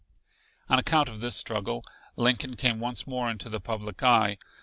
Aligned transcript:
On 0.67 0.79
account 0.79 1.09
of 1.09 1.19
this 1.21 1.35
struggle 1.35 1.83
Lincoln 2.15 2.55
came 2.55 2.79
once 2.79 3.05
more 3.05 3.29
into 3.29 3.49
the 3.49 3.61
public 3.61 4.01
eye. 4.01 4.39